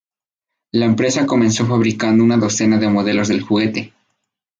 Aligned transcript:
La 0.71 0.85
empresa 0.87 1.27
comenzó 1.27 1.63
fabricando 1.67 2.23
una 2.23 2.35
docena 2.37 2.79
de 2.79 2.89
modelos 2.89 3.27
del 3.27 3.43
juguete. 3.43 3.93